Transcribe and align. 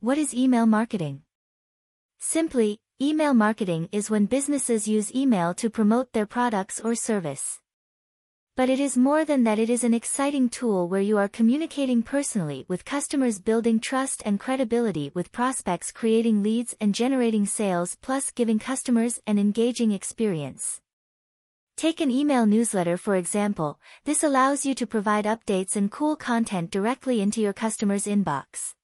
What 0.00 0.16
is 0.16 0.32
email 0.32 0.64
marketing? 0.64 1.22
Simply, 2.20 2.78
email 3.02 3.34
marketing 3.34 3.88
is 3.90 4.08
when 4.08 4.26
businesses 4.26 4.86
use 4.86 5.12
email 5.12 5.54
to 5.54 5.68
promote 5.68 6.12
their 6.12 6.24
products 6.24 6.78
or 6.78 6.94
service. 6.94 7.58
But 8.54 8.70
it 8.70 8.78
is 8.78 8.96
more 8.96 9.24
than 9.24 9.42
that 9.42 9.58
it 9.58 9.68
is 9.68 9.82
an 9.82 9.94
exciting 9.94 10.50
tool 10.50 10.86
where 10.86 11.00
you 11.00 11.18
are 11.18 11.26
communicating 11.26 12.04
personally 12.04 12.64
with 12.68 12.84
customers 12.84 13.40
building 13.40 13.80
trust 13.80 14.22
and 14.24 14.38
credibility 14.38 15.10
with 15.14 15.32
prospects 15.32 15.90
creating 15.90 16.44
leads 16.44 16.76
and 16.80 16.94
generating 16.94 17.44
sales 17.44 17.96
plus 18.00 18.30
giving 18.30 18.60
customers 18.60 19.20
an 19.26 19.36
engaging 19.36 19.90
experience. 19.90 20.80
Take 21.76 22.00
an 22.00 22.12
email 22.12 22.46
newsletter 22.46 22.98
for 22.98 23.16
example, 23.16 23.80
this 24.04 24.22
allows 24.22 24.64
you 24.64 24.76
to 24.76 24.86
provide 24.86 25.24
updates 25.24 25.74
and 25.74 25.90
cool 25.90 26.14
content 26.14 26.70
directly 26.70 27.20
into 27.20 27.40
your 27.40 27.52
customer's 27.52 28.04
inbox. 28.04 28.74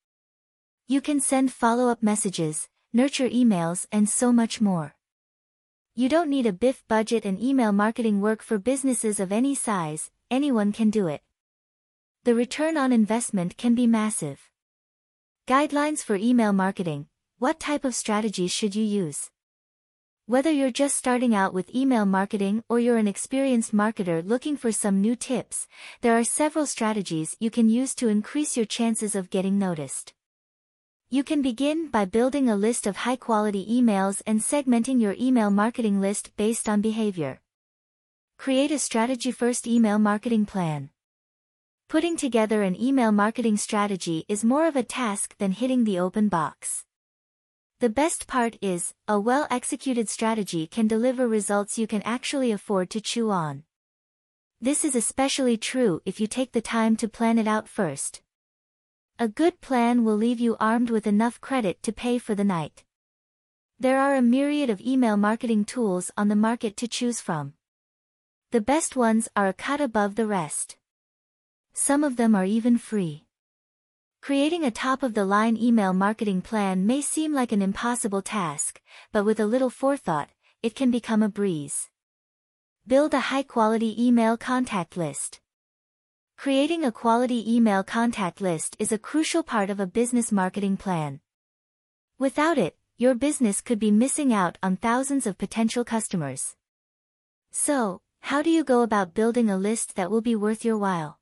You 0.86 1.00
can 1.00 1.18
send 1.18 1.50
follow-up 1.50 2.02
messages, 2.02 2.68
nurture 2.92 3.26
emails 3.26 3.86
and 3.90 4.06
so 4.06 4.30
much 4.30 4.60
more. 4.60 4.94
You 5.94 6.10
don't 6.10 6.28
need 6.28 6.44
a 6.44 6.52
BIF 6.52 6.84
budget 6.88 7.24
and 7.24 7.40
email 7.40 7.72
marketing 7.72 8.20
work 8.20 8.42
for 8.42 8.58
businesses 8.58 9.18
of 9.18 9.32
any 9.32 9.54
size, 9.54 10.10
anyone 10.30 10.72
can 10.72 10.90
do 10.90 11.06
it. 11.06 11.22
The 12.24 12.34
return 12.34 12.76
on 12.76 12.92
investment 12.92 13.56
can 13.56 13.74
be 13.74 13.86
massive. 13.86 14.50
Guidelines 15.48 16.04
for 16.04 16.16
email 16.16 16.52
marketing. 16.52 17.06
What 17.38 17.58
type 17.58 17.86
of 17.86 17.94
strategies 17.94 18.52
should 18.52 18.74
you 18.74 18.84
use? 18.84 19.30
Whether 20.26 20.50
you're 20.50 20.70
just 20.70 20.96
starting 20.96 21.34
out 21.34 21.54
with 21.54 21.74
email 21.74 22.04
marketing 22.04 22.62
or 22.68 22.78
you're 22.78 22.98
an 22.98 23.08
experienced 23.08 23.74
marketer 23.74 24.22
looking 24.22 24.58
for 24.58 24.70
some 24.70 25.00
new 25.00 25.16
tips, 25.16 25.66
there 26.02 26.18
are 26.18 26.24
several 26.24 26.66
strategies 26.66 27.36
you 27.40 27.50
can 27.50 27.70
use 27.70 27.94
to 27.94 28.08
increase 28.08 28.54
your 28.54 28.66
chances 28.66 29.14
of 29.14 29.30
getting 29.30 29.58
noticed. 29.58 30.12
You 31.14 31.22
can 31.22 31.42
begin 31.42 31.90
by 31.90 32.06
building 32.06 32.48
a 32.48 32.56
list 32.56 32.88
of 32.88 32.96
high-quality 32.96 33.64
emails 33.70 34.20
and 34.26 34.40
segmenting 34.40 35.00
your 35.00 35.14
email 35.16 35.48
marketing 35.48 36.00
list 36.00 36.32
based 36.36 36.68
on 36.68 36.80
behavior. 36.80 37.40
Create 38.36 38.72
a 38.72 38.80
strategy-first 38.80 39.68
email 39.68 40.00
marketing 40.00 40.44
plan. 40.44 40.90
Putting 41.88 42.16
together 42.16 42.62
an 42.62 42.74
email 42.74 43.12
marketing 43.12 43.58
strategy 43.58 44.24
is 44.26 44.42
more 44.42 44.66
of 44.66 44.74
a 44.74 44.82
task 44.82 45.36
than 45.38 45.52
hitting 45.52 45.84
the 45.84 46.00
open 46.00 46.28
box. 46.28 46.84
The 47.78 47.90
best 47.90 48.26
part 48.26 48.58
is, 48.60 48.92
a 49.06 49.20
well-executed 49.20 50.08
strategy 50.08 50.66
can 50.66 50.88
deliver 50.88 51.28
results 51.28 51.78
you 51.78 51.86
can 51.86 52.02
actually 52.02 52.50
afford 52.50 52.90
to 52.90 53.00
chew 53.00 53.30
on. 53.30 53.62
This 54.60 54.84
is 54.84 54.96
especially 54.96 55.58
true 55.58 56.02
if 56.04 56.18
you 56.18 56.26
take 56.26 56.50
the 56.50 56.60
time 56.60 56.96
to 56.96 57.06
plan 57.06 57.38
it 57.38 57.46
out 57.46 57.68
first. 57.68 58.23
A 59.16 59.28
good 59.28 59.60
plan 59.60 60.02
will 60.02 60.16
leave 60.16 60.40
you 60.40 60.56
armed 60.58 60.90
with 60.90 61.06
enough 61.06 61.40
credit 61.40 61.80
to 61.84 61.92
pay 61.92 62.18
for 62.18 62.34
the 62.34 62.42
night. 62.42 62.82
There 63.78 64.00
are 64.00 64.16
a 64.16 64.22
myriad 64.22 64.70
of 64.70 64.80
email 64.80 65.16
marketing 65.16 65.66
tools 65.66 66.10
on 66.16 66.26
the 66.26 66.34
market 66.34 66.76
to 66.78 66.88
choose 66.88 67.20
from. 67.20 67.54
The 68.50 68.60
best 68.60 68.96
ones 68.96 69.28
are 69.36 69.46
a 69.46 69.52
cut 69.52 69.80
above 69.80 70.16
the 70.16 70.26
rest. 70.26 70.78
Some 71.72 72.02
of 72.02 72.16
them 72.16 72.34
are 72.34 72.44
even 72.44 72.76
free. 72.76 73.26
Creating 74.20 74.64
a 74.64 74.72
top-of-the-line 74.72 75.56
email 75.58 75.92
marketing 75.92 76.42
plan 76.42 76.84
may 76.84 77.00
seem 77.00 77.32
like 77.32 77.52
an 77.52 77.62
impossible 77.62 78.22
task, 78.22 78.80
but 79.12 79.24
with 79.24 79.38
a 79.38 79.46
little 79.46 79.70
forethought, 79.70 80.30
it 80.60 80.74
can 80.74 80.90
become 80.90 81.22
a 81.22 81.28
breeze. 81.28 81.88
Build 82.84 83.14
a 83.14 83.20
high-quality 83.20 83.94
email 84.04 84.36
contact 84.36 84.96
list. 84.96 85.40
Creating 86.36 86.84
a 86.84 86.92
quality 86.92 87.42
email 87.54 87.82
contact 87.82 88.40
list 88.40 88.76
is 88.78 88.92
a 88.92 88.98
crucial 88.98 89.42
part 89.42 89.70
of 89.70 89.80
a 89.80 89.86
business 89.86 90.30
marketing 90.30 90.76
plan. 90.76 91.20
Without 92.18 92.58
it, 92.58 92.76
your 92.98 93.14
business 93.14 93.60
could 93.60 93.78
be 93.78 93.90
missing 93.90 94.32
out 94.32 94.58
on 94.62 94.76
thousands 94.76 95.26
of 95.26 95.38
potential 95.38 95.84
customers. 95.84 96.54
So, 97.50 98.02
how 98.20 98.42
do 98.42 98.50
you 98.50 98.62
go 98.62 98.82
about 98.82 99.14
building 99.14 99.48
a 99.48 99.56
list 99.56 99.96
that 99.96 100.10
will 100.10 100.20
be 100.20 100.36
worth 100.36 100.64
your 100.64 100.76
while? 100.76 101.18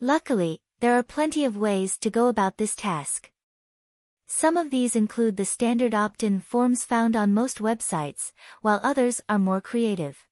Luckily, 0.00 0.60
there 0.80 0.94
are 0.98 1.02
plenty 1.02 1.44
of 1.44 1.56
ways 1.56 1.96
to 1.98 2.10
go 2.10 2.28
about 2.28 2.58
this 2.58 2.76
task. 2.76 3.30
Some 4.26 4.58
of 4.58 4.70
these 4.70 4.94
include 4.94 5.38
the 5.38 5.46
standard 5.46 5.94
opt-in 5.94 6.40
forms 6.40 6.84
found 6.84 7.16
on 7.16 7.32
most 7.32 7.58
websites, 7.58 8.32
while 8.60 8.80
others 8.82 9.22
are 9.26 9.38
more 9.38 9.62
creative. 9.62 10.27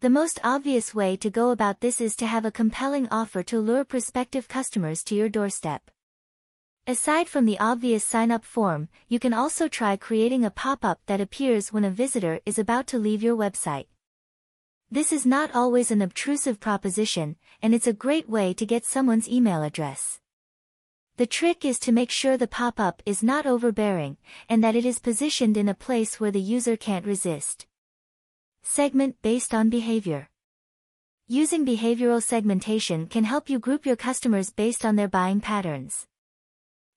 The 0.00 0.10
most 0.10 0.38
obvious 0.44 0.94
way 0.94 1.16
to 1.16 1.30
go 1.30 1.52
about 1.52 1.80
this 1.80 2.02
is 2.02 2.16
to 2.16 2.26
have 2.26 2.44
a 2.44 2.50
compelling 2.50 3.08
offer 3.10 3.42
to 3.44 3.58
lure 3.58 3.82
prospective 3.82 4.46
customers 4.46 5.02
to 5.04 5.14
your 5.14 5.30
doorstep. 5.30 5.90
Aside 6.86 7.28
from 7.28 7.46
the 7.46 7.58
obvious 7.58 8.04
sign-up 8.04 8.44
form, 8.44 8.90
you 9.08 9.18
can 9.18 9.32
also 9.32 9.68
try 9.68 9.96
creating 9.96 10.44
a 10.44 10.50
pop-up 10.50 11.00
that 11.06 11.22
appears 11.22 11.72
when 11.72 11.82
a 11.82 11.90
visitor 11.90 12.40
is 12.44 12.58
about 12.58 12.86
to 12.88 12.98
leave 12.98 13.22
your 13.22 13.34
website. 13.34 13.86
This 14.90 15.14
is 15.14 15.24
not 15.24 15.54
always 15.54 15.90
an 15.90 16.02
obtrusive 16.02 16.60
proposition, 16.60 17.36
and 17.62 17.74
it's 17.74 17.86
a 17.86 17.94
great 17.94 18.28
way 18.28 18.52
to 18.52 18.66
get 18.66 18.84
someone's 18.84 19.30
email 19.30 19.62
address. 19.62 20.20
The 21.16 21.26
trick 21.26 21.64
is 21.64 21.78
to 21.80 21.90
make 21.90 22.10
sure 22.10 22.36
the 22.36 22.46
pop-up 22.46 23.02
is 23.06 23.22
not 23.22 23.46
overbearing, 23.46 24.18
and 24.46 24.62
that 24.62 24.76
it 24.76 24.84
is 24.84 24.98
positioned 24.98 25.56
in 25.56 25.70
a 25.70 25.74
place 25.74 26.20
where 26.20 26.30
the 26.30 26.38
user 26.38 26.76
can't 26.76 27.06
resist. 27.06 27.65
Segment 28.68 29.14
based 29.22 29.54
on 29.54 29.70
behavior. 29.70 30.28
Using 31.28 31.64
behavioral 31.64 32.20
segmentation 32.20 33.06
can 33.06 33.22
help 33.22 33.48
you 33.48 33.60
group 33.60 33.86
your 33.86 33.94
customers 33.94 34.50
based 34.50 34.84
on 34.84 34.96
their 34.96 35.08
buying 35.08 35.40
patterns. 35.40 36.04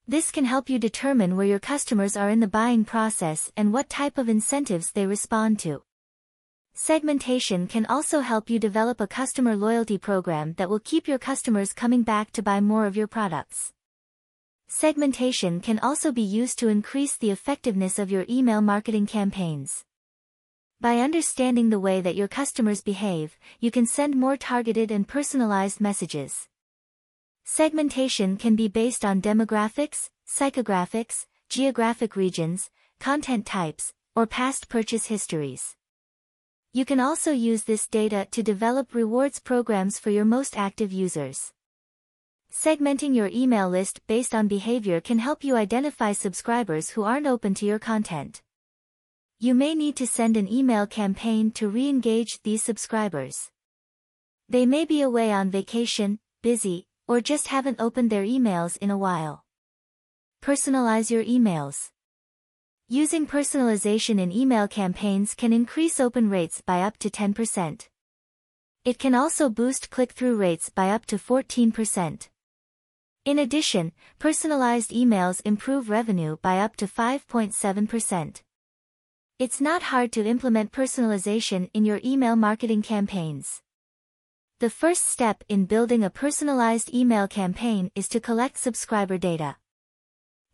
This 0.06 0.32
can 0.32 0.44
help 0.44 0.68
you 0.68 0.80
determine 0.80 1.36
where 1.36 1.46
your 1.46 1.60
customers 1.60 2.16
are 2.16 2.28
in 2.28 2.40
the 2.40 2.48
buying 2.48 2.84
process 2.84 3.52
and 3.56 3.72
what 3.72 3.88
type 3.88 4.18
of 4.18 4.28
incentives 4.28 4.90
they 4.90 5.06
respond 5.06 5.60
to. 5.60 5.82
Segmentation 6.74 7.68
can 7.68 7.86
also 7.86 8.18
help 8.18 8.50
you 8.50 8.58
develop 8.58 9.00
a 9.00 9.06
customer 9.06 9.54
loyalty 9.54 9.96
program 9.96 10.54
that 10.54 10.68
will 10.68 10.80
keep 10.80 11.06
your 11.06 11.18
customers 11.18 11.72
coming 11.72 12.02
back 12.02 12.32
to 12.32 12.42
buy 12.42 12.60
more 12.60 12.84
of 12.84 12.96
your 12.96 13.06
products. 13.06 13.72
Segmentation 14.68 15.60
can 15.60 15.78
also 15.78 16.10
be 16.10 16.20
used 16.20 16.58
to 16.58 16.68
increase 16.68 17.16
the 17.16 17.30
effectiveness 17.30 17.98
of 17.98 18.10
your 18.10 18.26
email 18.28 18.60
marketing 18.60 19.06
campaigns. 19.06 19.84
By 20.82 21.00
understanding 21.00 21.68
the 21.68 21.78
way 21.78 22.00
that 22.00 22.14
your 22.14 22.26
customers 22.26 22.80
behave, 22.80 23.36
you 23.58 23.70
can 23.70 23.84
send 23.84 24.16
more 24.16 24.38
targeted 24.38 24.90
and 24.90 25.06
personalized 25.06 25.78
messages. 25.78 26.48
Segmentation 27.44 28.38
can 28.38 28.56
be 28.56 28.66
based 28.66 29.04
on 29.04 29.20
demographics, 29.20 30.08
psychographics, 30.26 31.26
geographic 31.50 32.16
regions, 32.16 32.70
content 32.98 33.44
types, 33.44 33.92
or 34.16 34.26
past 34.26 34.70
purchase 34.70 35.04
histories. 35.04 35.76
You 36.72 36.86
can 36.86 36.98
also 36.98 37.30
use 37.30 37.64
this 37.64 37.86
data 37.86 38.26
to 38.30 38.42
develop 38.42 38.94
rewards 38.94 39.38
programs 39.38 39.98
for 39.98 40.08
your 40.08 40.24
most 40.24 40.56
active 40.56 40.94
users. 40.94 41.52
Segmenting 42.50 43.14
your 43.14 43.28
email 43.34 43.68
list 43.68 44.00
based 44.06 44.34
on 44.34 44.48
behavior 44.48 45.02
can 45.02 45.18
help 45.18 45.44
you 45.44 45.56
identify 45.56 46.12
subscribers 46.12 46.88
who 46.90 47.02
aren't 47.02 47.26
open 47.26 47.52
to 47.52 47.66
your 47.66 47.78
content. 47.78 48.40
You 49.42 49.54
may 49.54 49.74
need 49.74 49.96
to 49.96 50.06
send 50.06 50.36
an 50.36 50.52
email 50.52 50.86
campaign 50.86 51.50
to 51.52 51.70
re-engage 51.70 52.42
these 52.42 52.62
subscribers. 52.62 53.50
They 54.50 54.66
may 54.66 54.84
be 54.84 55.00
away 55.00 55.32
on 55.32 55.50
vacation, 55.50 56.18
busy, 56.42 56.86
or 57.08 57.22
just 57.22 57.48
haven't 57.48 57.80
opened 57.80 58.10
their 58.10 58.22
emails 58.22 58.76
in 58.82 58.90
a 58.90 58.98
while. 58.98 59.42
Personalize 60.42 61.10
your 61.10 61.24
emails. 61.24 61.88
Using 62.86 63.26
personalization 63.26 64.20
in 64.20 64.30
email 64.30 64.68
campaigns 64.68 65.34
can 65.34 65.54
increase 65.54 65.98
open 66.00 66.28
rates 66.28 66.60
by 66.60 66.82
up 66.82 66.98
to 66.98 67.08
10%. 67.08 67.88
It 68.84 68.98
can 68.98 69.14
also 69.14 69.48
boost 69.48 69.88
click-through 69.88 70.36
rates 70.36 70.68
by 70.68 70.90
up 70.90 71.06
to 71.06 71.16
14%. 71.16 72.28
In 73.24 73.38
addition, 73.38 73.92
personalized 74.18 74.90
emails 74.90 75.40
improve 75.46 75.88
revenue 75.88 76.36
by 76.42 76.58
up 76.58 76.76
to 76.76 76.86
5.7%. 76.86 78.42
It's 79.40 79.58
not 79.58 79.84
hard 79.84 80.12
to 80.12 80.26
implement 80.26 80.70
personalization 80.70 81.70
in 81.72 81.86
your 81.86 81.98
email 82.04 82.36
marketing 82.36 82.82
campaigns. 82.82 83.62
The 84.58 84.68
first 84.68 85.08
step 85.08 85.44
in 85.48 85.64
building 85.64 86.04
a 86.04 86.10
personalized 86.10 86.92
email 86.92 87.26
campaign 87.26 87.90
is 87.94 88.06
to 88.08 88.20
collect 88.20 88.58
subscriber 88.58 89.16
data. 89.16 89.56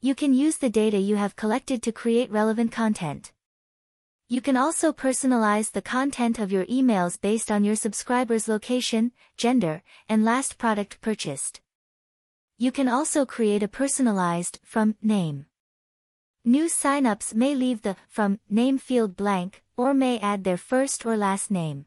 You 0.00 0.14
can 0.14 0.32
use 0.32 0.58
the 0.58 0.70
data 0.70 0.98
you 0.98 1.16
have 1.16 1.34
collected 1.34 1.82
to 1.82 1.90
create 1.90 2.30
relevant 2.30 2.70
content. 2.70 3.32
You 4.28 4.40
can 4.40 4.56
also 4.56 4.92
personalize 4.92 5.72
the 5.72 5.82
content 5.82 6.38
of 6.38 6.52
your 6.52 6.66
emails 6.66 7.20
based 7.20 7.50
on 7.50 7.64
your 7.64 7.74
subscriber's 7.74 8.46
location, 8.46 9.10
gender, 9.36 9.82
and 10.08 10.24
last 10.24 10.58
product 10.58 11.00
purchased. 11.00 11.60
You 12.56 12.70
can 12.70 12.86
also 12.86 13.26
create 13.26 13.64
a 13.64 13.68
personalized 13.82 14.60
from 14.62 14.94
name 15.02 15.46
New 16.48 16.66
signups 16.66 17.34
may 17.34 17.56
leave 17.56 17.82
the 17.82 17.96
from 18.08 18.38
name 18.48 18.78
field 18.78 19.16
blank, 19.16 19.64
or 19.76 19.92
may 19.92 20.16
add 20.20 20.44
their 20.44 20.56
first 20.56 21.04
or 21.04 21.16
last 21.16 21.50
name. 21.50 21.86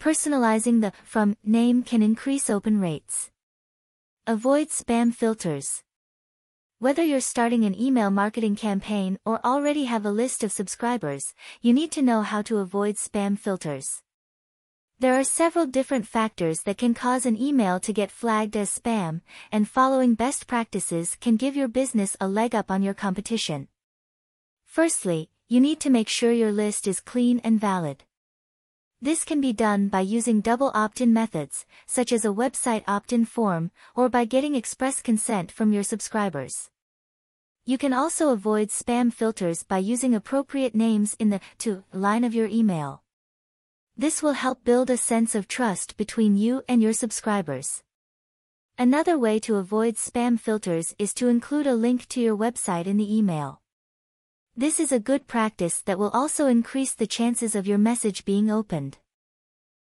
Personalizing 0.00 0.80
the 0.80 0.92
from 1.04 1.36
name 1.44 1.84
can 1.84 2.02
increase 2.02 2.50
open 2.50 2.80
rates. 2.80 3.30
Avoid 4.26 4.70
spam 4.70 5.14
filters. 5.14 5.84
Whether 6.80 7.04
you're 7.04 7.20
starting 7.20 7.64
an 7.64 7.80
email 7.80 8.10
marketing 8.10 8.56
campaign 8.56 9.16
or 9.24 9.38
already 9.46 9.84
have 9.84 10.04
a 10.04 10.10
list 10.10 10.42
of 10.42 10.50
subscribers, 10.50 11.32
you 11.60 11.72
need 11.72 11.92
to 11.92 12.02
know 12.02 12.22
how 12.22 12.42
to 12.42 12.58
avoid 12.58 12.96
spam 12.96 13.38
filters. 13.38 14.02
There 14.98 15.18
are 15.18 15.24
several 15.24 15.66
different 15.66 16.06
factors 16.06 16.62
that 16.62 16.78
can 16.78 16.94
cause 16.94 17.26
an 17.26 17.40
email 17.40 17.80
to 17.80 17.92
get 17.92 18.10
flagged 18.10 18.56
as 18.56 18.70
spam, 18.70 19.22
and 19.50 19.68
following 19.68 20.14
best 20.14 20.46
practices 20.46 21.16
can 21.20 21.36
give 21.36 21.56
your 21.56 21.68
business 21.68 22.16
a 22.20 22.28
leg 22.28 22.54
up 22.54 22.70
on 22.70 22.82
your 22.82 22.94
competition. 22.94 23.68
Firstly, 24.64 25.30
you 25.48 25.60
need 25.60 25.80
to 25.80 25.90
make 25.90 26.08
sure 26.08 26.32
your 26.32 26.52
list 26.52 26.86
is 26.86 27.00
clean 27.00 27.40
and 27.44 27.60
valid. 27.60 28.04
This 29.02 29.24
can 29.24 29.40
be 29.40 29.52
done 29.52 29.88
by 29.88 30.00
using 30.00 30.40
double 30.40 30.70
opt-in 30.74 31.12
methods, 31.12 31.66
such 31.86 32.12
as 32.12 32.24
a 32.24 32.28
website 32.28 32.84
opt-in 32.86 33.24
form, 33.24 33.72
or 33.96 34.08
by 34.08 34.24
getting 34.24 34.54
express 34.54 35.02
consent 35.02 35.50
from 35.50 35.72
your 35.72 35.82
subscribers. 35.82 36.70
You 37.66 37.78
can 37.78 37.92
also 37.92 38.30
avoid 38.30 38.68
spam 38.68 39.12
filters 39.12 39.64
by 39.64 39.78
using 39.78 40.14
appropriate 40.14 40.76
names 40.76 41.16
in 41.18 41.30
the 41.30 41.40
to 41.58 41.82
line 41.92 42.22
of 42.22 42.32
your 42.32 42.46
email. 42.46 43.01
This 43.96 44.22
will 44.22 44.32
help 44.32 44.64
build 44.64 44.88
a 44.88 44.96
sense 44.96 45.34
of 45.34 45.46
trust 45.46 45.98
between 45.98 46.34
you 46.34 46.62
and 46.66 46.82
your 46.82 46.94
subscribers. 46.94 47.82
Another 48.78 49.18
way 49.18 49.38
to 49.40 49.56
avoid 49.56 49.96
spam 49.96 50.40
filters 50.40 50.94
is 50.98 51.12
to 51.14 51.28
include 51.28 51.66
a 51.66 51.74
link 51.74 52.08
to 52.08 52.20
your 52.20 52.36
website 52.36 52.86
in 52.86 52.96
the 52.96 53.16
email. 53.16 53.60
This 54.56 54.80
is 54.80 54.92
a 54.92 54.98
good 54.98 55.26
practice 55.26 55.82
that 55.82 55.98
will 55.98 56.10
also 56.10 56.46
increase 56.46 56.94
the 56.94 57.06
chances 57.06 57.54
of 57.54 57.66
your 57.66 57.78
message 57.78 58.24
being 58.24 58.50
opened. 58.50 58.96